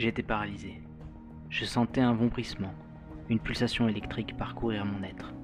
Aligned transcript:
J'étais 0.00 0.22
paralysé. 0.22 0.80
Je 1.50 1.66
sentais 1.66 2.00
un 2.00 2.14
vombrissement, 2.14 2.72
une 3.28 3.38
pulsation 3.38 3.86
électrique 3.86 4.34
parcourir 4.34 4.86
mon 4.86 5.02
être. 5.02 5.34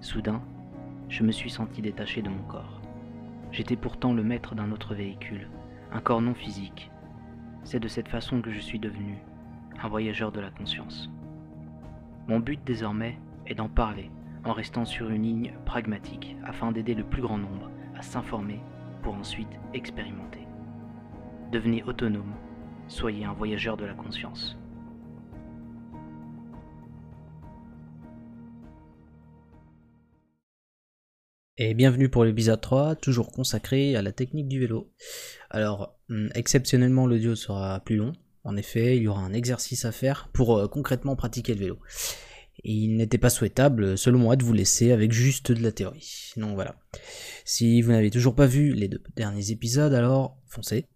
Soudain, 0.00 0.42
je 1.08 1.22
me 1.22 1.30
suis 1.30 1.50
senti 1.50 1.82
détaché 1.82 2.20
de 2.20 2.28
mon 2.28 2.42
corps. 2.42 2.82
J'étais 3.52 3.76
pourtant 3.76 4.12
le 4.12 4.24
maître 4.24 4.56
d'un 4.56 4.72
autre 4.72 4.96
véhicule, 4.96 5.48
un 5.92 6.00
corps 6.00 6.20
non 6.20 6.34
physique. 6.34 6.90
C'est 7.62 7.78
de 7.78 7.86
cette 7.86 8.08
façon 8.08 8.42
que 8.42 8.50
je 8.50 8.58
suis 8.58 8.80
devenu 8.80 9.18
un 9.80 9.86
voyageur 9.86 10.32
de 10.32 10.40
la 10.40 10.50
conscience. 10.50 11.08
Mon 12.26 12.40
but 12.40 12.58
désormais 12.66 13.20
est 13.46 13.54
d'en 13.54 13.68
parler 13.68 14.10
en 14.44 14.52
restant 14.52 14.84
sur 14.84 15.10
une 15.10 15.22
ligne 15.22 15.52
pragmatique 15.64 16.36
afin 16.44 16.72
d'aider 16.72 16.96
le 16.96 17.04
plus 17.04 17.22
grand 17.22 17.38
nombre 17.38 17.70
à 17.96 18.02
s'informer 18.02 18.58
pour 19.00 19.14
ensuite 19.14 19.60
expérimenter. 19.74 20.44
Devenez 21.52 21.84
autonome, 21.84 22.34
soyez 22.92 23.24
un 23.24 23.32
voyageur 23.32 23.76
de 23.76 23.84
la 23.84 23.94
conscience. 23.94 24.56
Et 31.56 31.74
bienvenue 31.74 32.08
pour 32.08 32.24
l'épisode 32.24 32.60
3, 32.60 32.96
toujours 32.96 33.30
consacré 33.30 33.96
à 33.96 34.02
la 34.02 34.12
technique 34.12 34.48
du 34.48 34.60
vélo. 34.60 34.92
Alors, 35.50 35.98
hum, 36.10 36.28
exceptionnellement, 36.34 37.06
l'audio 37.06 37.34
sera 37.34 37.80
plus 37.80 37.96
long. 37.96 38.12
En 38.44 38.56
effet, 38.56 38.96
il 38.96 39.04
y 39.04 39.08
aura 39.08 39.22
un 39.22 39.32
exercice 39.32 39.84
à 39.84 39.92
faire 39.92 40.28
pour 40.32 40.58
euh, 40.58 40.68
concrètement 40.68 41.16
pratiquer 41.16 41.54
le 41.54 41.60
vélo. 41.60 41.78
il 42.64 42.96
n'était 42.96 43.18
pas 43.18 43.30
souhaitable, 43.30 43.96
selon 43.96 44.18
moi, 44.18 44.36
de 44.36 44.44
vous 44.44 44.52
laisser 44.52 44.92
avec 44.92 45.12
juste 45.12 45.52
de 45.52 45.62
la 45.62 45.72
théorie. 45.72 46.32
Donc 46.36 46.54
voilà. 46.54 46.76
Si 47.44 47.80
vous 47.80 47.92
n'avez 47.92 48.10
toujours 48.10 48.34
pas 48.34 48.46
vu 48.46 48.72
les 48.72 48.88
deux 48.88 49.02
derniers 49.16 49.50
épisodes, 49.50 49.94
alors 49.94 50.38
foncez. 50.46 50.88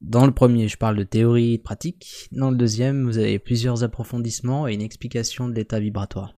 Dans 0.00 0.24
le 0.24 0.32
premier, 0.32 0.66
je 0.66 0.78
parle 0.78 0.96
de 0.96 1.04
théorie 1.04 1.54
et 1.54 1.58
de 1.58 1.62
pratique. 1.62 2.28
Dans 2.32 2.50
le 2.50 2.56
deuxième, 2.56 3.04
vous 3.04 3.18
avez 3.18 3.38
plusieurs 3.38 3.84
approfondissements 3.84 4.66
et 4.66 4.74
une 4.74 4.80
explication 4.80 5.48
de 5.48 5.54
l'état 5.54 5.78
vibratoire. 5.78 6.34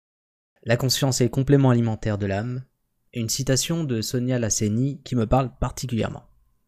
La 0.63 0.77
conscience 0.77 1.21
est 1.21 1.25
le 1.25 1.29
complément 1.29 1.69
alimentaire 1.69 2.17
de 2.17 2.25
l'âme, 2.25 2.63
une 3.13 3.29
citation 3.29 3.83
de 3.83 4.01
Sonia 4.01 4.39
Lasseni 4.39 5.01
qui 5.03 5.15
me 5.15 5.27
parle 5.27 5.51
particulièrement. 5.59 6.23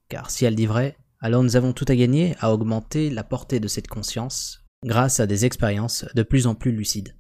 Car 0.10 0.30
si 0.30 0.46
elle 0.46 0.56
dit 0.56 0.66
vrai, 0.66 0.98
alors 1.20 1.42
nous 1.42 1.56
avons 1.56 1.74
tout 1.74 1.86
à 1.88 1.96
gagner 1.96 2.36
à 2.40 2.54
augmenter 2.54 3.10
la 3.10 3.24
portée 3.24 3.60
de 3.60 3.68
cette 3.68 3.88
conscience 3.88 4.64
grâce 4.84 5.20
à 5.20 5.26
des 5.26 5.46
expériences 5.46 6.06
de 6.14 6.24
plus 6.24 6.46
en 6.46 6.54
plus 6.54 6.74
lucides. 6.74 7.16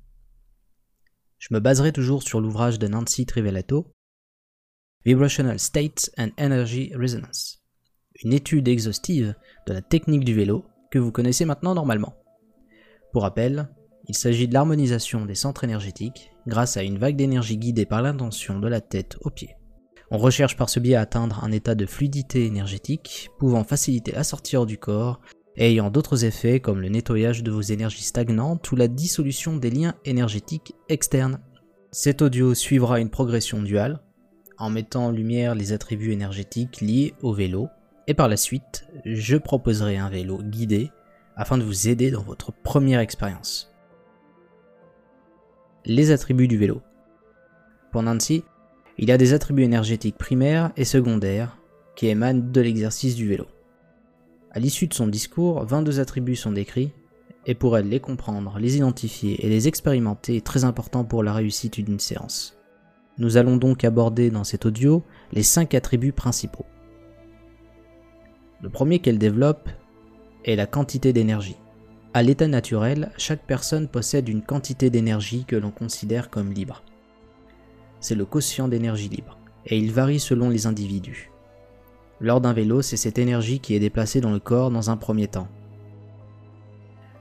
Je 1.39 1.53
me 1.53 1.59
baserai 1.59 1.91
toujours 1.91 2.21
sur 2.21 2.41
l'ouvrage 2.41 2.79
de 2.79 2.87
Nancy 2.87 3.25
Trivelato, 3.25 3.91
Vibrational 5.05 5.59
State 5.59 6.11
and 6.17 6.29
Energy 6.37 6.93
Resonance, 6.95 7.62
une 8.23 8.33
étude 8.33 8.67
exhaustive 8.67 9.35
de 9.67 9.73
la 9.73 9.81
technique 9.81 10.25
du 10.25 10.33
vélo 10.33 10.65
que 10.91 10.99
vous 10.99 11.11
connaissez 11.11 11.45
maintenant 11.45 11.73
normalement. 11.73 12.15
Pour 13.11 13.23
rappel, 13.23 13.69
il 14.07 14.15
s'agit 14.15 14.47
de 14.47 14.53
l'harmonisation 14.53 15.25
des 15.25 15.35
centres 15.35 15.63
énergétiques 15.63 16.31
grâce 16.45 16.77
à 16.77 16.83
une 16.83 16.97
vague 16.97 17.15
d'énergie 17.15 17.57
guidée 17.57 17.85
par 17.85 18.01
l'intention 18.01 18.59
de 18.59 18.67
la 18.67 18.81
tête 18.81 19.17
aux 19.21 19.29
pieds. 19.29 19.55
On 20.11 20.17
recherche 20.17 20.57
par 20.57 20.69
ce 20.69 20.79
biais 20.79 20.95
à 20.95 21.01
atteindre 21.01 21.43
un 21.43 21.51
état 21.51 21.73
de 21.73 21.85
fluidité 21.85 22.45
énergétique 22.45 23.29
pouvant 23.39 23.63
faciliter 23.63 24.11
la 24.11 24.23
sortie 24.23 24.57
du 24.65 24.77
corps 24.77 25.21
et 25.55 25.71
ayant 25.71 25.89
d'autres 25.89 26.25
effets 26.25 26.59
comme 26.59 26.81
le 26.81 26.89
nettoyage 26.89 27.43
de 27.43 27.51
vos 27.51 27.61
énergies 27.61 28.03
stagnantes 28.03 28.71
ou 28.71 28.75
la 28.75 28.87
dissolution 28.87 29.55
des 29.55 29.69
liens 29.69 29.95
énergétiques 30.05 30.75
externes. 30.89 31.39
Cet 31.91 32.21
audio 32.21 32.53
suivra 32.53 32.99
une 32.99 33.09
progression 33.09 33.61
duale 33.61 34.01
en 34.57 34.69
mettant 34.69 35.05
en 35.05 35.11
lumière 35.11 35.55
les 35.55 35.71
attributs 35.71 36.11
énergétiques 36.11 36.81
liés 36.81 37.13
au 37.21 37.33
vélo 37.33 37.69
et 38.07 38.13
par 38.13 38.27
la 38.27 38.37
suite 38.37 38.85
je 39.05 39.37
proposerai 39.37 39.97
un 39.97 40.09
vélo 40.09 40.39
guidé 40.41 40.91
afin 41.35 41.57
de 41.57 41.63
vous 41.63 41.87
aider 41.87 42.11
dans 42.11 42.23
votre 42.23 42.51
première 42.51 42.99
expérience 42.99 43.73
les 45.85 46.11
attributs 46.11 46.47
du 46.47 46.57
vélo. 46.57 46.81
Pour 47.91 48.03
Nancy, 48.03 48.43
il 48.97 49.11
a 49.11 49.17
des 49.17 49.33
attributs 49.33 49.63
énergétiques 49.63 50.17
primaires 50.17 50.71
et 50.77 50.85
secondaires 50.85 51.57
qui 51.95 52.07
émanent 52.07 52.51
de 52.51 52.61
l'exercice 52.61 53.15
du 53.15 53.27
vélo. 53.27 53.47
À 54.51 54.59
l'issue 54.59 54.87
de 54.87 54.93
son 54.93 55.07
discours, 55.07 55.65
22 55.65 55.99
attributs 55.99 56.35
sont 56.35 56.51
décrits, 56.51 56.91
et 57.45 57.55
pour 57.55 57.77
elle 57.77 57.89
les 57.89 57.99
comprendre, 57.99 58.57
les 58.59 58.77
identifier 58.77 59.45
et 59.45 59.49
les 59.49 59.67
expérimenter 59.67 60.37
est 60.37 60.45
très 60.45 60.63
important 60.63 61.03
pour 61.03 61.23
la 61.23 61.33
réussite 61.33 61.81
d'une 61.81 61.99
séance. 61.99 62.57
Nous 63.17 63.37
allons 63.37 63.57
donc 63.57 63.83
aborder 63.83 64.29
dans 64.29 64.43
cet 64.43 64.65
audio 64.65 65.03
les 65.33 65.43
5 65.43 65.73
attributs 65.73 66.13
principaux. 66.13 66.65
Le 68.63 68.69
premier 68.69 68.99
qu'elle 68.99 69.17
développe 69.17 69.67
est 70.45 70.55
la 70.55 70.65
quantité 70.65 71.11
d'énergie. 71.11 71.57
À 72.13 72.23
l'état 72.23 72.47
naturel, 72.47 73.11
chaque 73.17 73.45
personne 73.45 73.89
possède 73.89 74.29
une 74.29 74.41
quantité 74.41 74.89
d'énergie 74.89 75.43
que 75.43 75.57
l'on 75.57 75.69
considère 75.69 76.29
comme 76.29 76.53
libre. 76.53 76.81
C'est 77.99 78.15
le 78.15 78.23
quotient 78.23 78.69
d'énergie 78.69 79.09
libre, 79.09 79.37
et 79.65 79.77
il 79.77 79.91
varie 79.91 80.21
selon 80.21 80.49
les 80.49 80.65
individus. 80.65 81.29
Lors 82.21 82.39
d'un 82.39 82.53
vélo, 82.53 82.81
c'est 82.81 82.95
cette 82.95 83.19
énergie 83.19 83.59
qui 83.59 83.75
est 83.75 83.81
déplacée 83.81 84.21
dans 84.21 84.31
le 84.31 84.39
corps 84.39 84.71
dans 84.71 84.89
un 84.89 84.95
premier 84.95 85.27
temps. 85.27 85.49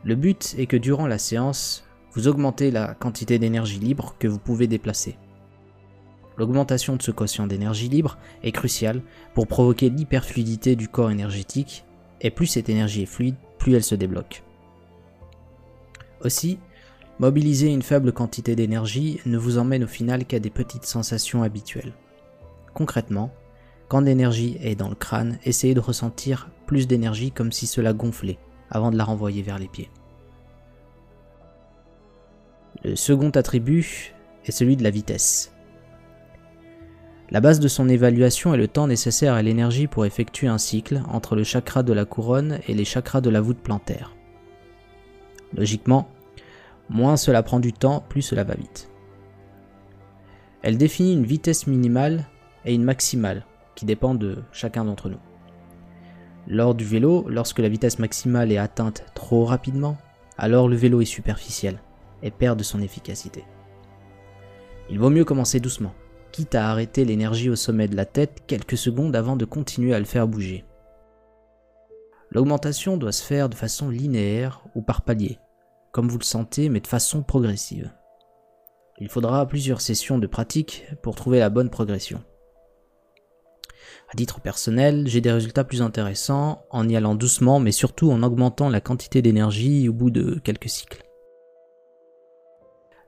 Le 0.05 0.15
but 0.15 0.55
est 0.59 0.67
que 0.67 0.77
durant 0.77 1.09
la 1.09 1.19
séance, 1.19 1.83
vous 2.13 2.29
augmentez 2.29 2.71
la 2.71 2.95
quantité 2.95 3.41
d'énergie 3.41 3.81
libre 3.81 4.15
que 4.21 4.29
vous 4.29 4.39
pouvez 4.39 4.69
déplacer. 4.69 5.17
L'augmentation 6.39 6.97
de 6.97 7.03
ce 7.03 7.11
quotient 7.11 7.47
d'énergie 7.47 7.89
libre 7.89 8.19
est 8.43 8.53
cruciale 8.53 9.03
pour 9.35 9.47
provoquer 9.47 9.91
l'hyperfluidité 9.91 10.77
du 10.77 10.89
corps 10.89 11.11
énergétique, 11.11 11.85
et 12.21 12.31
plus 12.31 12.47
cette 12.47 12.69
énergie 12.69 13.03
est 13.03 13.07
fluide, 13.07 13.37
plus 13.59 13.75
elle 13.75 13.85
se 13.85 13.95
débloque. 13.95 14.43
Aussi, 16.25 16.59
mobiliser 17.19 17.69
une 17.69 17.83
faible 17.83 18.13
quantité 18.13 18.57
d'énergie 18.57 19.21
ne 19.27 19.37
vous 19.37 19.59
emmène 19.59 19.85
au 19.85 19.89
final 19.89 20.25
qu'à 20.25 20.39
des 20.39 20.51
petites 20.51 20.87
sensations 20.87 21.43
habituelles. 21.43 21.93
Concrètement, 22.75 23.33
quand 23.89 24.01
l'énergie 24.01 24.57
est 24.63 24.75
dans 24.75 24.89
le 24.89 24.95
crâne, 24.95 25.39
essayez 25.45 25.75
de 25.75 25.81
ressentir 25.81 26.49
plus 26.67 26.87
d'énergie 26.87 27.31
comme 27.31 27.53
si 27.53 27.67
cela 27.67 27.93
gonflait 27.93 28.39
avant 28.71 28.91
de 28.91 28.97
la 28.97 29.05
renvoyer 29.05 29.43
vers 29.43 29.59
les 29.59 29.69
pieds. 29.69 29.91
Le 32.85 32.97
second 32.97 33.31
attribut 33.31 34.15
est 34.47 34.51
celui 34.51 34.77
de 34.77 34.83
la 34.83 34.91
vitesse. 34.91 35.52
La 37.33 37.41
base 37.41 37.61
de 37.61 37.69
son 37.69 37.89
évaluation 37.89 38.53
est 38.53 38.59
le 38.59 38.69
temps 38.69 38.87
nécessaire 38.87 39.33
à 39.33 39.41
l'énergie 39.41 39.87
pour 39.87 40.05
effectuer 40.05 40.49
un 40.49 40.59
cycle 40.59 41.01
entre 41.09 41.35
le 41.35 41.45
chakra 41.45 41.83
de 41.83 41.95
la 41.95 42.05
couronne 42.05 42.59
et 42.69 42.75
les 42.75 42.85
chakras 42.85 43.23
de 43.23 43.31
la 43.31 43.41
voûte 43.41 43.57
plantaire. 43.57 44.15
Logiquement, 45.57 46.11
moins 46.91 47.17
cela 47.17 47.43
prend 47.43 47.59
du 47.59 47.73
temps, 47.73 48.05
plus 48.07 48.21
cela 48.21 48.45
va 48.45 48.53
vite. 48.53 48.91
Elle 50.61 50.77
définit 50.77 51.15
une 51.15 51.25
vitesse 51.25 51.67
minimale 51.67 52.27
et 52.67 52.75
une 52.75 52.85
maximale, 52.85 53.47
qui 53.77 53.87
dépend 53.87 54.15
de 54.15 54.43
chacun 54.53 54.85
d'entre 54.85 55.09
nous. 55.09 55.21
Lors 56.47 56.75
du 56.75 56.85
vélo, 56.85 57.25
lorsque 57.31 57.61
la 57.61 57.71
vitesse 57.71 57.99
maximale 57.99 58.53
est 58.53 58.59
atteinte 58.59 59.07
trop 59.15 59.47
rapidement, 59.47 59.97
alors 60.37 60.69
le 60.69 60.77
vélo 60.77 61.01
est 61.01 61.07
superficiel 61.07 61.81
et 62.23 62.31
perd 62.31 62.59
de 62.59 62.63
son 62.63 62.83
efficacité. 62.83 63.43
Il 64.91 64.99
vaut 64.99 65.09
mieux 65.09 65.25
commencer 65.25 65.61
doucement, 65.61 65.95
quitte 66.33 66.55
à 66.55 66.71
arrêter 66.71 67.05
l'énergie 67.05 67.51
au 67.51 67.57
sommet 67.57 67.87
de 67.87 67.97
la 67.97 68.07
tête 68.07 68.43
quelques 68.47 68.77
secondes 68.77 69.15
avant 69.15 69.37
de 69.37 69.45
continuer 69.45 69.95
à 69.95 69.99
le 69.99 70.05
faire 70.05 70.27
bouger. 70.27 70.65
L'augmentation 72.31 72.97
doit 72.97 73.13
se 73.13 73.23
faire 73.23 73.49
de 73.49 73.55
façon 73.55 73.91
linéaire 73.91 74.65
ou 74.75 74.83
par 74.83 75.03
palier, 75.03 75.39
comme 75.93 76.09
vous 76.09 76.19
le 76.19 76.25
sentez, 76.25 76.71
mais 76.71 76.81
de 76.81 76.87
façon 76.87 77.23
progressive. 77.23 77.93
Il 78.99 79.09
faudra 79.09 79.47
plusieurs 79.47 79.81
sessions 79.81 80.19
de 80.19 80.27
pratique 80.27 80.87
pour 81.03 81.15
trouver 81.15 81.39
la 81.39 81.51
bonne 81.51 81.71
progression. 81.71 82.23
À 84.11 84.15
titre 84.17 84.41
personnel, 84.41 85.07
j'ai 85.07 85.21
des 85.21 85.33
résultats 85.33 85.65
plus 85.65 85.83
intéressants 85.83 86.65
en 86.71 86.89
y 86.89 86.97
allant 86.97 87.15
doucement, 87.15 87.61
mais 87.61 87.73
surtout 87.73 88.11
en 88.11 88.23
augmentant 88.23 88.69
la 88.69 88.81
quantité 88.81 89.23
d'énergie 89.23 89.89
au 89.89 89.93
bout 89.93 90.11
de 90.11 90.41
quelques 90.43 90.69
cycles. 90.69 91.03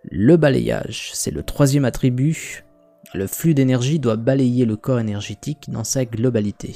Le 0.05 0.37
balayage, 0.37 1.11
c'est 1.15 1.31
le 1.31 1.43
troisième 1.43 1.85
attribut. 1.85 2.65
Le 3.13 3.27
flux 3.27 3.55
d'énergie 3.55 3.99
doit 3.99 4.17
balayer 4.17 4.65
le 4.65 4.77
corps 4.77 4.99
énergétique 4.99 5.69
dans 5.69 5.85
sa 5.85 6.05
globalité. 6.05 6.75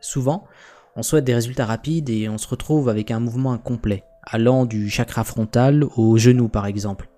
Souvent, 0.00 0.44
on 0.96 1.02
souhaite 1.02 1.24
des 1.24 1.34
résultats 1.34 1.66
rapides 1.66 2.10
et 2.10 2.28
on 2.28 2.38
se 2.38 2.48
retrouve 2.48 2.88
avec 2.88 3.10
un 3.10 3.20
mouvement 3.20 3.52
incomplet, 3.52 4.04
allant 4.22 4.64
du 4.64 4.88
chakra 4.88 5.24
frontal 5.24 5.84
au 5.96 6.16
genou 6.16 6.48
par 6.48 6.66
exemple. 6.66 7.08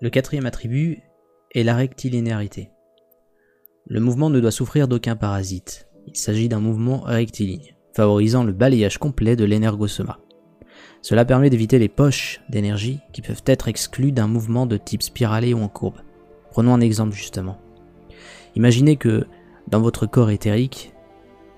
Le 0.00 0.10
quatrième 0.10 0.46
attribut 0.46 1.02
est 1.52 1.62
la 1.62 1.74
rectilinéarité. 1.74 2.70
Le 3.86 4.00
mouvement 4.00 4.30
ne 4.30 4.40
doit 4.40 4.50
souffrir 4.50 4.88
d'aucun 4.88 5.16
parasite. 5.16 5.88
Il 6.06 6.16
s'agit 6.16 6.48
d'un 6.48 6.60
mouvement 6.60 7.00
rectiligne, 7.00 7.76
favorisant 7.94 8.44
le 8.44 8.52
balayage 8.52 8.98
complet 8.98 9.36
de 9.36 9.44
l'énergosoma. 9.44 10.18
Cela 11.02 11.24
permet 11.24 11.50
d'éviter 11.50 11.78
les 11.78 11.88
poches 11.88 12.40
d'énergie 12.48 13.00
qui 13.12 13.22
peuvent 13.22 13.42
être 13.46 13.68
exclues 13.68 14.12
d'un 14.12 14.26
mouvement 14.26 14.66
de 14.66 14.76
type 14.76 15.02
spiralé 15.02 15.54
ou 15.54 15.62
en 15.62 15.68
courbe. 15.68 16.00
Prenons 16.50 16.74
un 16.74 16.80
exemple 16.80 17.14
justement. 17.14 17.58
Imaginez 18.56 18.96
que 18.96 19.26
dans 19.68 19.80
votre 19.80 20.06
corps 20.06 20.30
éthérique, 20.30 20.92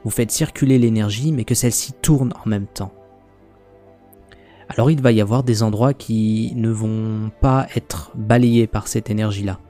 vous 0.05 0.11
faites 0.11 0.31
circuler 0.31 0.79
l'énergie 0.79 1.33
mais 1.33 1.45
que 1.45 1.55
celle-ci 1.55 1.93
tourne 1.93 2.33
en 2.45 2.49
même 2.49 2.67
temps. 2.67 2.93
alors 4.69 4.91
il 4.91 5.01
va 5.01 5.13
y 5.13 5.21
avoir 5.21 5.45
des 5.45 5.63
endroits 5.63 5.95
qui 5.95 6.53
ne 6.57 6.69
vont 6.69 7.31
pas 7.41 7.67
être 7.75 8.11
balayés 8.15 8.67
par 8.67 8.87
cette 8.87 9.09
énergie-là. 9.09 9.61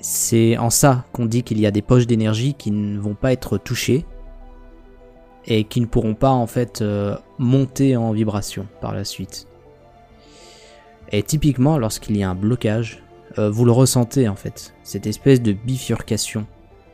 C'est 0.00 0.56
en 0.58 0.70
ça 0.70 1.04
qu'on 1.12 1.26
dit 1.26 1.42
qu'il 1.42 1.60
y 1.60 1.66
a 1.66 1.70
des 1.70 1.82
poches 1.82 2.06
d'énergie 2.06 2.54
qui 2.54 2.70
ne 2.70 2.98
vont 2.98 3.14
pas 3.14 3.32
être 3.32 3.58
touchées 3.58 4.04
et 5.46 5.64
qui 5.64 5.80
ne 5.80 5.86
pourront 5.86 6.14
pas 6.14 6.30
en 6.30 6.46
fait 6.46 6.82
euh, 6.82 7.16
monter 7.42 7.96
en 7.96 8.12
vibration 8.12 8.66
par 8.80 8.94
la 8.94 9.04
suite. 9.04 9.46
Et 11.10 11.22
typiquement 11.22 11.78
lorsqu'il 11.78 12.16
y 12.16 12.22
a 12.22 12.30
un 12.30 12.34
blocage, 12.34 13.02
euh, 13.38 13.50
vous 13.50 13.64
le 13.64 13.72
ressentez 13.72 14.28
en 14.28 14.36
fait, 14.36 14.74
cette 14.82 15.06
espèce 15.06 15.42
de 15.42 15.52
bifurcation. 15.52 16.46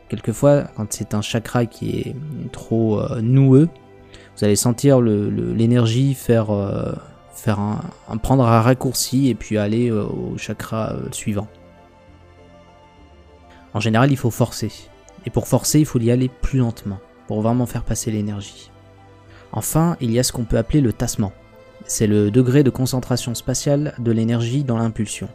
Quelquefois, 0.09 0.63
quand 0.75 0.91
c'est 0.91 1.13
un 1.13 1.21
chakra 1.21 1.65
qui 1.65 1.99
est 1.99 2.15
trop 2.51 2.99
euh, 2.99 3.21
noueux, 3.21 3.69
vous 4.37 4.45
allez 4.45 4.55
sentir 4.55 5.01
l'énergie 5.01 6.13
faire, 6.13 6.47
faire 7.33 7.59
un, 7.59 8.17
prendre 8.17 8.45
un 8.45 8.61
raccourci 8.61 9.27
et 9.27 9.35
puis 9.35 9.57
aller 9.57 9.91
au 9.91 10.37
chakra 10.37 10.95
suivant. 11.11 11.47
En 13.73 13.79
général, 13.79 14.11
il 14.11 14.17
faut 14.17 14.31
forcer. 14.31 14.71
Et 15.25 15.29
pour 15.29 15.47
forcer, 15.47 15.79
il 15.79 15.85
faut 15.85 15.99
y 15.99 16.11
aller 16.11 16.29
plus 16.29 16.59
lentement 16.59 16.99
pour 17.27 17.41
vraiment 17.41 17.65
faire 17.65 17.83
passer 17.83 18.11
l'énergie. 18.11 18.71
Enfin, 19.51 19.97
il 19.99 20.11
y 20.11 20.19
a 20.19 20.23
ce 20.23 20.31
qu'on 20.31 20.45
peut 20.45 20.57
appeler 20.57 20.81
le 20.81 20.93
tassement. 20.93 21.31
C'est 21.85 22.07
le 22.07 22.29
degré 22.29 22.63
de 22.63 22.69
concentration 22.69 23.33
spatiale 23.33 23.95
de 23.99 24.11
l'énergie 24.11 24.63
dans 24.63 24.77
l'impulsion. 24.77 25.27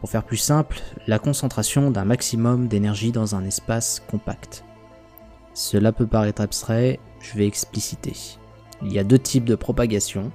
Pour 0.00 0.10
faire 0.10 0.24
plus 0.24 0.36
simple, 0.36 0.80
la 1.06 1.18
concentration 1.18 1.90
d'un 1.90 2.04
maximum 2.04 2.68
d'énergie 2.68 3.12
dans 3.12 3.34
un 3.34 3.44
espace 3.44 4.02
compact. 4.10 4.64
Cela 5.54 5.92
peut 5.92 6.06
paraître 6.06 6.42
abstrait, 6.42 6.98
je 7.20 7.38
vais 7.38 7.46
expliciter. 7.46 8.14
Il 8.82 8.92
y 8.92 8.98
a 8.98 9.04
deux 9.04 9.18
types 9.18 9.44
de 9.44 9.54
propagation. 9.54 10.32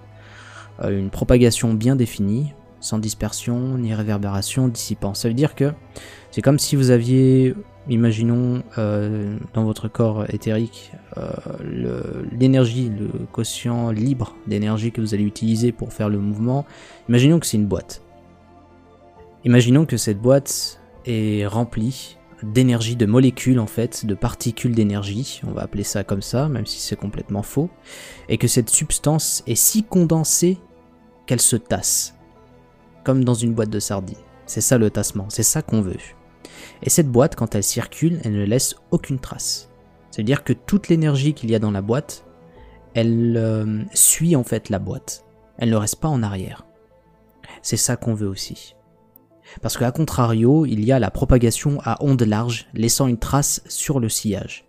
Euh, 0.81 0.97
une 0.97 1.09
propagation 1.09 1.73
bien 1.73 1.95
définie, 1.95 2.53
sans 2.79 2.97
dispersion 2.97 3.77
ni 3.77 3.93
réverbération 3.93 4.67
dissipant. 4.67 5.13
Ça 5.13 5.27
veut 5.27 5.33
dire 5.33 5.53
que 5.55 5.73
c'est 6.31 6.41
comme 6.41 6.59
si 6.59 6.75
vous 6.75 6.91
aviez 6.91 7.53
imaginons 7.89 8.63
euh, 8.77 9.37
dans 9.53 9.63
votre 9.63 9.87
corps 9.87 10.25
éthérique 10.33 10.91
euh, 11.17 11.29
l'énergie, 12.31 12.89
le, 12.89 13.07
quotient 13.31 13.91
libre 13.91 14.35
d'énergie 14.47 14.91
que 14.91 15.01
vous 15.01 15.13
allez 15.13 15.23
utiliser 15.23 15.71
pour 15.71 15.93
faire 15.93 16.09
le 16.09 16.19
mouvement. 16.19 16.65
Imaginons 17.09 17.39
que 17.39 17.45
c'est 17.45 17.57
une 17.57 17.67
boîte. 17.67 18.01
Imaginons 19.45 19.85
que 19.85 19.97
cette 19.97 20.19
boîte 20.19 20.81
est 21.05 21.45
remplie 21.45 22.17
d'énergie, 22.43 22.95
de 22.95 23.05
molécules 23.05 23.59
en 23.59 23.67
fait, 23.67 24.05
de 24.05 24.13
particules 24.13 24.75
d'énergie, 24.75 25.41
on 25.47 25.51
va 25.51 25.63
appeler 25.63 25.83
ça 25.83 26.03
comme 26.03 26.21
ça, 26.21 26.47
même 26.49 26.65
si 26.65 26.79
c'est 26.79 26.95
complètement 26.95 27.41
faux, 27.41 27.69
et 28.29 28.37
que 28.37 28.47
cette 28.47 28.69
substance 28.69 29.43
est 29.47 29.55
si 29.55 29.83
condensée 29.83 30.59
qu'elle 31.25 31.41
se 31.41 31.55
tasse, 31.55 32.13
comme 33.03 33.23
dans 33.23 33.33
une 33.33 33.53
boîte 33.53 33.69
de 33.69 33.79
sardines. 33.79 34.17
C'est 34.45 34.61
ça 34.61 34.77
le 34.77 34.89
tassement, 34.89 35.25
c'est 35.29 35.43
ça 35.43 35.61
qu'on 35.61 35.81
veut. 35.81 35.97
Et 36.83 36.89
cette 36.89 37.09
boîte, 37.09 37.35
quand 37.35 37.55
elle 37.55 37.63
circule, 37.63 38.19
elle 38.23 38.33
ne 38.33 38.45
laisse 38.45 38.75
aucune 38.91 39.19
trace. 39.19 39.69
C'est-à-dire 40.11 40.43
que 40.43 40.53
toute 40.53 40.89
l'énergie 40.89 41.33
qu'il 41.33 41.51
y 41.51 41.55
a 41.55 41.59
dans 41.59 41.71
la 41.71 41.81
boîte, 41.81 42.25
elle 42.93 43.35
euh, 43.37 43.83
suit 43.93 44.35
en 44.35 44.43
fait 44.43 44.69
la 44.69 44.79
boîte. 44.79 45.25
Elle 45.57 45.69
ne 45.69 45.75
reste 45.75 45.99
pas 45.99 46.07
en 46.07 46.23
arrière. 46.23 46.65
C'est 47.61 47.77
ça 47.77 47.95
qu'on 47.95 48.13
veut 48.13 48.27
aussi. 48.27 48.75
Parce 49.61 49.77
qu'à 49.77 49.91
contrario, 49.91 50.65
il 50.65 50.83
y 50.83 50.91
a 50.91 50.99
la 50.99 51.11
propagation 51.11 51.79
à 51.83 52.03
ondes 52.03 52.23
larges, 52.23 52.67
laissant 52.73 53.07
une 53.07 53.19
trace 53.19 53.61
sur 53.67 53.99
le 53.99 54.09
sillage. 54.09 54.65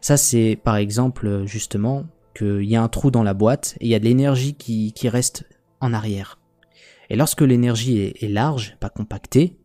Ça, 0.00 0.16
c'est 0.16 0.58
par 0.62 0.76
exemple 0.76 1.44
justement 1.46 2.04
qu'il 2.36 2.64
y 2.64 2.76
a 2.76 2.82
un 2.82 2.88
trou 2.88 3.10
dans 3.10 3.22
la 3.22 3.34
boîte 3.34 3.76
et 3.80 3.86
il 3.86 3.90
y 3.90 3.94
a 3.94 3.98
de 3.98 4.04
l'énergie 4.04 4.54
qui, 4.54 5.08
reste 5.08 5.44
en 5.80 5.92
arrière. 5.92 6.38
Et 7.10 7.16
lorsque 7.16 7.42
l'énergie 7.42 8.00
est 8.00 8.28
large, 8.28 8.76
pas 8.80 8.90
compactée, 8.90 9.58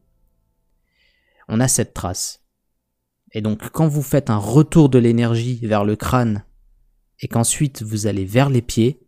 on 1.50 1.60
a 1.60 1.68
cette 1.68 1.94
trace. 1.94 2.46
Et 3.31 3.42
donc 3.42 3.69
quand 3.72 3.88
vous 3.88 4.01
faites 4.01 4.30
un 4.30 4.38
retour 4.38 4.90
de 4.90 5.00
l'énergie 5.00 5.66
vers 5.66 5.84
le 5.84 5.96
crâne 5.96 6.46
et 7.19 7.28
qu'ensuite 7.28 7.84
vous 7.84 8.07
allez 8.07 8.25
vers 8.25 8.50
les 8.50 8.62
pieds, 8.62 9.07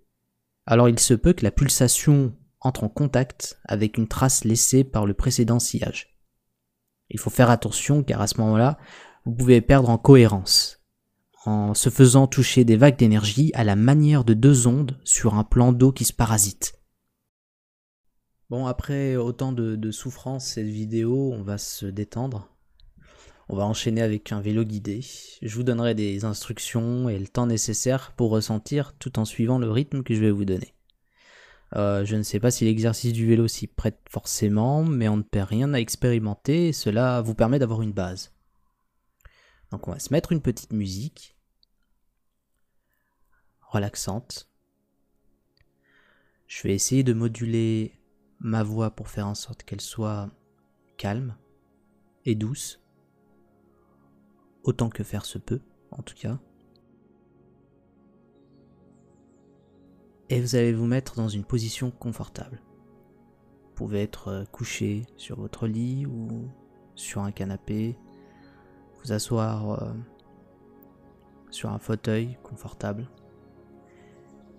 alors 0.65 0.89
il 0.89 0.99
se 0.99 1.13
peut 1.13 1.33
que 1.33 1.43
la 1.43 1.51
pulsation 1.51 2.35
entre 2.59 2.83
en 2.83 2.89
contact 2.89 3.59
avec 3.65 3.97
une 3.97 4.07
trace 4.07 4.43
laissée 4.43 4.83
par 4.83 5.05
le 5.05 5.13
précédent 5.13 5.59
sillage. 5.59 6.19
Il 7.09 7.19
faut 7.19 7.29
faire 7.29 7.49
attention 7.49 8.03
car 8.03 8.21
à 8.21 8.27
ce 8.27 8.39
moment-là, 8.41 8.77
vous 9.25 9.33
pouvez 9.33 9.61
perdre 9.61 9.89
en 9.89 9.97
cohérence 9.97 10.79
en 11.45 11.73
se 11.73 11.89
faisant 11.89 12.27
toucher 12.27 12.63
des 12.65 12.77
vagues 12.77 12.97
d'énergie 12.97 13.51
à 13.55 13.63
la 13.63 13.75
manière 13.75 14.23
de 14.23 14.35
deux 14.35 14.67
ondes 14.67 14.99
sur 15.03 15.35
un 15.35 15.43
plan 15.43 15.71
d'eau 15.71 15.91
qui 15.91 16.05
se 16.05 16.13
parasite. 16.13 16.80
Bon, 18.51 18.65
après 18.65 19.15
autant 19.15 19.53
de, 19.53 19.91
souffrance, 19.91 20.45
cette 20.45 20.67
vidéo, 20.67 21.31
on 21.31 21.41
va 21.41 21.57
se 21.57 21.85
détendre. 21.85 22.49
On 23.47 23.55
va 23.55 23.63
enchaîner 23.63 24.01
avec 24.01 24.33
un 24.33 24.41
vélo 24.41 24.65
guidé. 24.65 24.99
Je 25.41 25.55
vous 25.55 25.63
donnerai 25.63 25.95
des 25.95 26.25
instructions 26.25 27.07
et 27.07 27.17
le 27.17 27.29
temps 27.29 27.45
nécessaire 27.45 28.11
pour 28.11 28.29
ressentir 28.29 28.91
tout 28.99 29.19
en 29.19 29.23
suivant 29.23 29.57
le 29.57 29.71
rythme 29.71 30.03
que 30.03 30.13
je 30.13 30.19
vais 30.19 30.31
vous 30.31 30.43
donner. 30.43 30.73
Euh, 31.77 32.03
je 32.03 32.17
ne 32.17 32.23
sais 32.23 32.41
pas 32.41 32.51
si 32.51 32.65
l'exercice 32.65 33.13
du 33.13 33.25
vélo 33.25 33.47
s'y 33.47 33.67
prête 33.67 34.01
forcément, 34.09 34.83
mais 34.83 35.07
on 35.07 35.15
ne 35.15 35.21
perd 35.21 35.47
rien 35.47 35.73
à 35.73 35.79
expérimenter 35.79 36.67
et 36.67 36.73
cela 36.73 37.21
vous 37.21 37.35
permet 37.35 37.57
d'avoir 37.57 37.81
une 37.81 37.93
base. 37.93 38.33
Donc 39.71 39.87
on 39.87 39.93
va 39.93 39.99
se 39.99 40.11
mettre 40.11 40.33
une 40.33 40.41
petite 40.41 40.73
musique 40.73 41.37
relaxante. 43.61 44.49
Je 46.47 46.63
vais 46.63 46.75
essayer 46.75 47.03
de 47.03 47.13
moduler 47.13 47.93
ma 48.43 48.63
voix 48.63 48.91
pour 48.91 49.07
faire 49.07 49.27
en 49.27 49.35
sorte 49.35 49.63
qu'elle 49.63 49.81
soit 49.81 50.29
calme 50.97 51.35
et 52.25 52.35
douce, 52.35 52.81
autant 54.63 54.89
que 54.89 55.03
faire 55.03 55.25
se 55.25 55.37
peut, 55.37 55.61
en 55.91 56.01
tout 56.01 56.15
cas. 56.15 56.39
Et 60.29 60.39
vous 60.39 60.55
allez 60.55 60.73
vous 60.73 60.85
mettre 60.85 61.15
dans 61.15 61.27
une 61.27 61.43
position 61.43 61.91
confortable. 61.91 62.61
Vous 63.63 63.73
pouvez 63.75 64.01
être 64.01 64.27
euh, 64.29 64.45
couché 64.45 65.05
sur 65.17 65.39
votre 65.39 65.67
lit 65.67 66.05
ou 66.05 66.49
sur 66.95 67.21
un 67.21 67.31
canapé, 67.31 67.97
vous 69.03 69.11
asseoir 69.11 69.71
euh, 69.71 69.93
sur 71.49 71.69
un 71.71 71.79
fauteuil 71.79 72.37
confortable. 72.43 73.09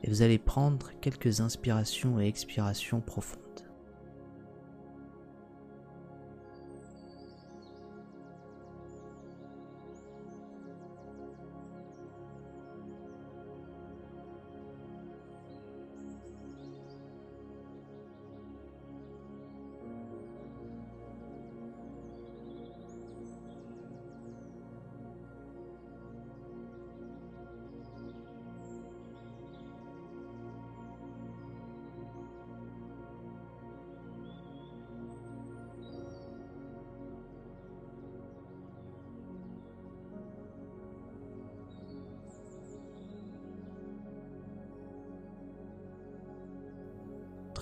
Et 0.03 0.11
vous 0.11 0.23
allez 0.23 0.39
prendre 0.39 0.91
quelques 1.01 1.41
inspirations 1.41 2.21
et 2.21 2.27
expirations 2.27 3.01
profondes. 3.01 3.52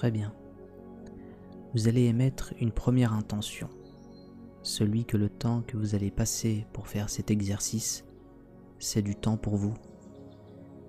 Très 0.01 0.11
bien. 0.11 0.33
Vous 1.75 1.87
allez 1.87 2.05
émettre 2.05 2.55
une 2.59 2.73
première 2.73 3.13
intention, 3.13 3.69
celui 4.63 5.05
que 5.05 5.19
le 5.19 5.29
temps 5.29 5.61
que 5.67 5.77
vous 5.77 5.95
allez 5.95 6.11
passer 6.11 6.67
pour 6.73 6.89
faire 6.89 7.11
cet 7.11 7.31
exercice, 7.31 8.07
c'est 8.79 9.03
du 9.03 9.15
temps 9.15 9.37
pour 9.37 9.57
vous, 9.57 9.75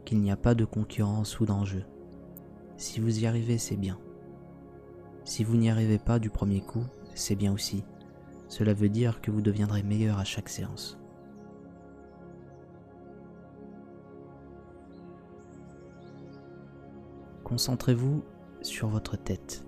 qu'il 0.06 0.22
n'y 0.22 0.32
a 0.32 0.38
pas 0.38 0.56
de 0.56 0.64
concurrence 0.64 1.42
ou 1.42 1.46
d'enjeu. 1.46 1.84
Si 2.78 3.02
vous 3.02 3.20
y 3.20 3.26
arrivez, 3.26 3.58
c'est 3.58 3.76
bien. 3.76 4.00
Si 5.26 5.44
vous 5.44 5.58
n'y 5.58 5.70
arrivez 5.70 6.00
pas 6.00 6.18
du 6.18 6.30
premier 6.30 6.62
coup, 6.62 6.86
c'est 7.14 7.36
bien 7.36 7.52
aussi. 7.52 7.84
Cela 8.48 8.74
veut 8.74 8.88
dire 8.88 9.20
que 9.20 9.30
vous 9.30 9.42
deviendrez 9.42 9.84
meilleur 9.84 10.20
à 10.20 10.24
chaque 10.24 10.48
séance. 10.48 10.98
Concentrez-vous 17.44 18.24
sur 18.62 18.88
votre 18.88 19.18
tête. 19.18 19.66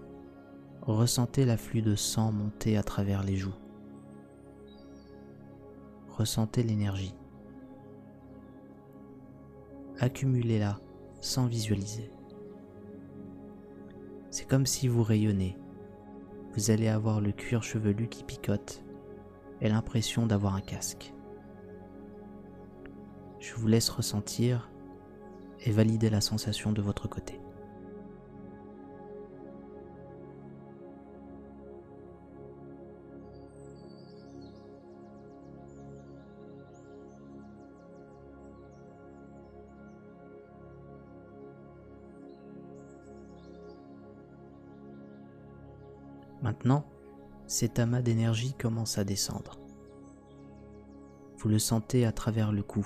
Ressentez 0.81 1.45
l'afflux 1.45 1.81
de 1.81 1.95
sang 1.95 2.31
monter 2.31 2.77
à 2.77 2.83
travers 2.83 3.23
les 3.23 3.35
joues. 3.35 3.55
Ressentez 6.09 6.63
l'énergie. 6.63 7.15
Accumulez-la 9.99 10.79
sans 11.21 11.45
visualiser. 11.45 12.11
C'est 14.29 14.47
comme 14.47 14.65
si 14.65 14.87
vous 14.87 15.03
rayonnez. 15.03 15.57
Vous 16.53 16.69
allez 16.69 16.87
avoir 16.87 17.21
le 17.21 17.31
cuir 17.31 17.63
chevelu 17.63 18.07
qui 18.09 18.23
picote 18.23 18.83
et 19.61 19.69
l'impression 19.69 20.27
d'avoir 20.27 20.55
un 20.55 20.61
casque. 20.61 21.13
Je 23.39 23.55
vous 23.55 23.67
laisse 23.67 23.89
ressentir 23.89 24.69
et 25.65 25.71
valider 25.71 26.09
la 26.09 26.21
sensation 26.21 26.73
de 26.73 26.81
votre 26.81 27.07
côté. 27.07 27.39
Maintenant, 46.43 46.85
cet 47.47 47.79
amas 47.79 48.01
d'énergie 48.01 48.53
commence 48.53 48.97
à 48.97 49.05
descendre. 49.05 49.57
Vous 51.37 51.47
le 51.47 51.57
sentez 51.57 52.05
à 52.05 52.11
travers 52.11 52.51
le 52.51 52.61
cou. 52.61 52.85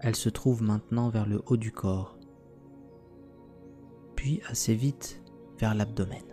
Elle 0.00 0.16
se 0.16 0.28
trouve 0.28 0.62
maintenant 0.62 1.08
vers 1.10 1.26
le 1.26 1.40
haut 1.46 1.56
du 1.56 1.70
corps, 1.70 2.18
puis 4.16 4.42
assez 4.48 4.74
vite 4.74 5.22
vers 5.56 5.76
l'abdomen. 5.76 6.24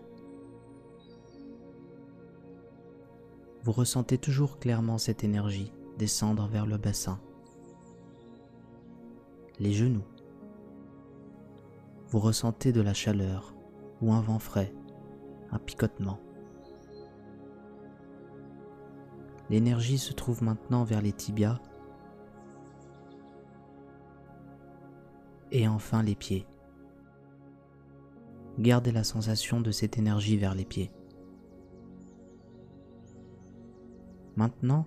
Vous 3.64 3.72
ressentez 3.72 4.18
toujours 4.18 4.58
clairement 4.58 4.98
cette 4.98 5.24
énergie 5.24 5.72
descendre 6.00 6.48
vers 6.48 6.66
le 6.66 6.78
bassin, 6.78 7.20
les 9.60 9.74
genoux. 9.74 10.08
Vous 12.08 12.20
ressentez 12.20 12.72
de 12.72 12.82
la 12.82 12.96
chaleur 12.96 13.54
ou 14.02 14.14
un 14.14 14.22
vent 14.22 14.40
frais, 14.40 14.74
un 15.52 15.60
picotement. 15.60 16.20
L'énergie 19.50 19.98
se 19.98 20.14
trouve 20.14 20.44
maintenant 20.44 20.84
vers 20.84 21.02
les 21.02 21.12
tibias 21.12 21.60
et 25.52 25.68
enfin 25.68 26.04
les 26.04 26.16
pieds. 26.16 26.48
Gardez 28.60 28.92
la 28.92 29.04
sensation 29.04 29.60
de 29.60 29.72
cette 29.72 29.98
énergie 29.98 30.38
vers 30.38 30.56
les 30.56 30.66
pieds. 30.66 30.92
Maintenant, 34.36 34.86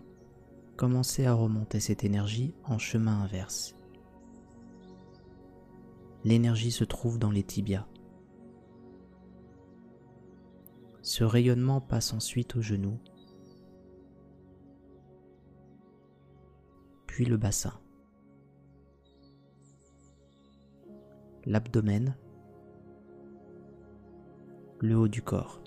commencez 0.77 1.27
à 1.27 1.35
remonter 1.35 1.81
cette 1.81 2.05
énergie 2.05 2.55
en 2.65 2.79
chemin 2.79 3.23
inverse. 3.23 3.77
L'énergie 6.25 6.73
se 6.73 6.85
trouve 6.85 7.19
dans 7.19 7.31
les 7.31 7.43
tibias. 7.43 7.87
Ce 11.05 11.23
rayonnement 11.23 11.83
passe 11.83 12.15
ensuite 12.15 12.57
au 12.57 12.63
genou, 12.63 12.99
puis 17.07 17.27
le 17.27 17.37
bassin, 17.37 17.79
l'abdomen, 21.45 22.17
le 24.81 24.97
haut 24.97 25.09
du 25.09 25.21
corps, 25.21 25.63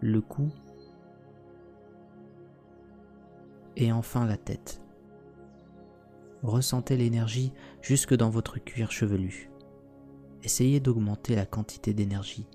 le 0.00 0.22
cou 0.22 0.48
et 3.76 3.92
enfin 3.92 4.24
la 4.24 4.38
tête. 4.38 4.80
Ressentez 6.42 6.96
l'énergie 6.96 7.52
jusque 7.82 8.14
dans 8.14 8.30
votre 8.30 8.58
cuir 8.58 8.90
chevelu. 8.92 9.50
Essayez 10.42 10.80
d'augmenter 10.80 11.36
la 11.36 11.44
quantité 11.44 11.92
d'énergie. 11.92 12.48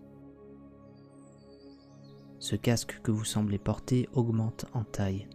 Ce 2.48 2.56
casque 2.56 3.01
que 3.04 3.12
vous 3.12 3.25
semblez 3.25 3.58
porter 3.58 4.08
augmente 4.13 4.68
en 4.74 4.86
taille. 4.86 5.27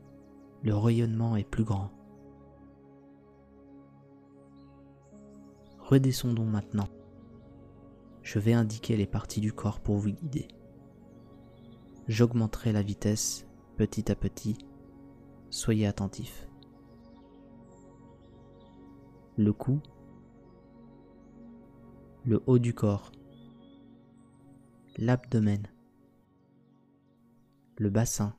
Le 0.62 0.74
rayonnement 0.74 1.36
est 1.36 1.44
plus 1.44 1.62
grand. 1.62 1.90
Redescendons 5.78 6.46
maintenant. 6.46 6.88
Je 8.22 8.38
vais 8.38 8.54
indiquer 8.54 8.96
les 8.96 9.06
parties 9.06 9.42
du 9.42 9.52
corps 9.52 9.80
pour 9.80 9.98
vous 9.98 10.08
guider. 10.08 10.48
J'augmenterai 12.08 12.72
la 12.72 12.80
vitesse 12.80 13.46
petit 13.76 14.10
à 14.10 14.14
petit. 14.14 14.56
Soyez 15.50 15.86
attentifs. 15.86 16.48
Le 19.36 19.52
cou, 19.52 19.82
le 22.24 22.42
haut 22.46 22.58
du 22.58 22.72
corps, 22.72 23.12
l'abdomen, 24.96 25.66
le 27.76 27.90
bassin, 27.90 28.34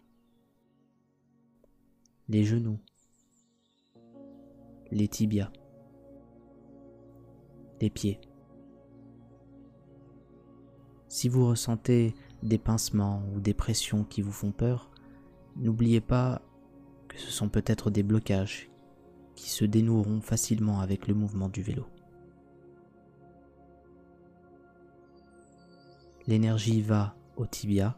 les 2.29 2.43
genoux, 2.43 2.79
les 4.91 5.07
tibias, 5.07 5.51
les 7.81 7.89
pieds. 7.89 8.19
Si 11.07 11.29
vous 11.29 11.47
ressentez 11.47 12.15
des 12.41 12.57
pincements 12.57 13.23
ou 13.33 13.39
des 13.39 13.53
pressions 13.53 14.03
qui 14.03 14.21
vous 14.21 14.31
font 14.31 14.51
peur, 14.51 14.89
n'oubliez 15.55 16.01
pas 16.01 16.41
que 17.07 17.19
ce 17.19 17.31
sont 17.31 17.49
peut-être 17.49 17.91
des 17.91 18.03
blocages 18.03 18.69
qui 19.35 19.49
se 19.49 19.65
dénoueront 19.65 20.21
facilement 20.21 20.79
avec 20.79 21.07
le 21.07 21.13
mouvement 21.13 21.49
du 21.49 21.61
vélo. 21.61 21.85
L'énergie 26.25 26.81
va 26.81 27.15
au 27.35 27.45
tibia, 27.45 27.97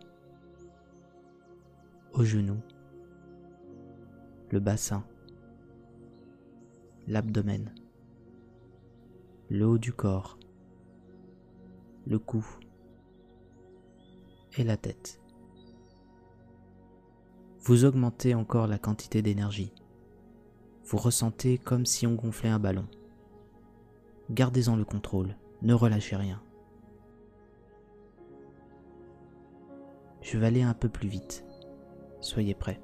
au 2.17 2.23
genou, 2.23 2.57
le 4.49 4.61
bassin, 4.61 5.03
l'abdomen, 7.07 7.75
le 9.49 9.67
haut 9.67 9.77
du 9.77 9.91
corps, 9.91 10.39
le 12.07 12.17
cou 12.17 12.45
et 14.57 14.63
la 14.63 14.77
tête. 14.77 15.19
Vous 17.63 17.83
augmentez 17.83 18.33
encore 18.33 18.67
la 18.67 18.77
quantité 18.77 19.21
d'énergie. 19.21 19.73
Vous 20.85 20.97
ressentez 20.97 21.57
comme 21.57 21.85
si 21.85 22.07
on 22.07 22.15
gonflait 22.15 22.49
un 22.49 22.59
ballon. 22.59 22.87
Gardez-en 24.29 24.77
le 24.77 24.85
contrôle, 24.85 25.35
ne 25.63 25.73
relâchez 25.73 26.15
rien. 26.15 26.41
Je 30.21 30.37
vais 30.37 30.47
aller 30.47 30.61
un 30.61 30.73
peu 30.73 30.87
plus 30.87 31.09
vite. 31.09 31.44
Soyez 32.25 32.55
prêts. 32.55 32.81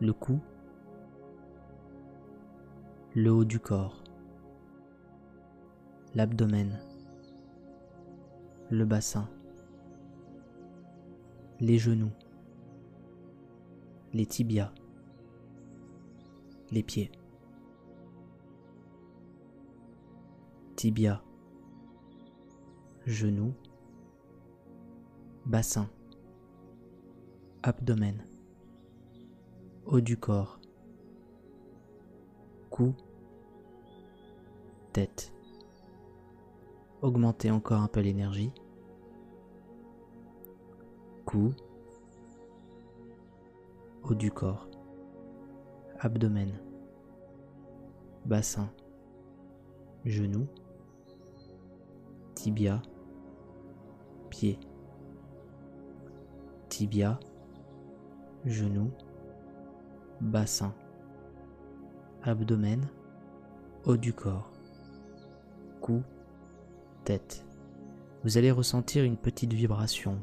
Le 0.00 0.12
cou, 0.12 0.40
le 3.14 3.30
haut 3.30 3.44
du 3.44 3.60
corps, 3.60 4.02
l'abdomen, 6.16 6.80
le 8.70 8.84
bassin, 8.84 9.30
les 11.60 11.78
genoux, 11.78 12.10
les 14.12 14.26
tibias, 14.26 14.72
les 16.72 16.82
pieds, 16.82 17.12
tibia, 20.74 21.22
genoux, 23.06 23.54
bassin, 25.48 25.88
abdomen, 27.62 28.22
haut 29.86 30.02
du 30.02 30.18
corps, 30.18 30.60
cou, 32.68 32.94
tête. 34.92 35.32
Augmentez 37.00 37.50
encore 37.50 37.80
un 37.80 37.88
peu 37.88 38.00
l'énergie. 38.00 38.52
Cou, 41.24 41.54
haut 44.02 44.14
du 44.14 44.30
corps, 44.30 44.68
abdomen, 45.98 46.52
bassin, 48.26 48.70
genou, 50.04 50.46
tibia, 52.34 52.82
pied 54.28 54.58
tibia, 56.78 57.18
genou, 58.44 58.92
bassin, 60.20 60.72
abdomen, 62.22 62.88
haut 63.84 63.96
du 63.96 64.12
corps, 64.12 64.52
cou, 65.80 66.04
tête. 67.02 67.44
Vous 68.22 68.38
allez 68.38 68.52
ressentir 68.52 69.02
une 69.02 69.16
petite 69.16 69.52
vibration. 69.52 70.22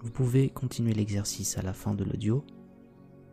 Vous 0.00 0.10
pouvez 0.10 0.48
continuer 0.48 0.94
l'exercice 0.94 1.58
à 1.58 1.62
la 1.62 1.74
fin 1.74 1.92
de 1.92 2.04
l'audio 2.04 2.42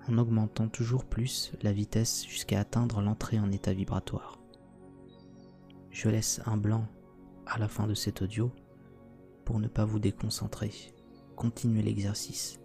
en 0.09 0.17
augmentant 0.17 0.67
toujours 0.67 1.05
plus 1.05 1.53
la 1.61 1.71
vitesse 1.71 2.27
jusqu'à 2.27 2.59
atteindre 2.59 2.99
l'entrée 2.99 3.39
en 3.39 3.53
état 3.53 3.71
vibratoire. 3.71 4.37
Je 5.91 6.09
laisse 6.09 6.41
un 6.45 6.57
blanc 6.57 6.85
à 7.45 7.57
la 7.57 7.69
fin 7.69 7.87
de 7.87 7.93
cet 7.93 8.21
audio 8.21 8.51
pour 9.49 9.59
ne 9.59 9.67
pas 9.67 9.83
vous 9.83 9.97
déconcentrer. 9.97 10.71
Continuez 11.35 11.81
l'exercice. 11.81 12.59